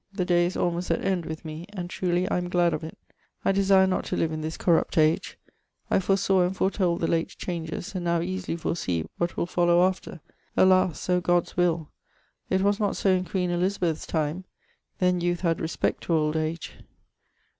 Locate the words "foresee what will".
8.57-9.45